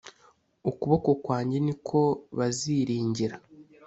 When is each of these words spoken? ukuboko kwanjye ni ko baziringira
ukuboko 0.69 1.09
kwanjye 1.23 1.57
ni 1.65 1.75
ko 1.87 1.99
baziringira 2.37 3.35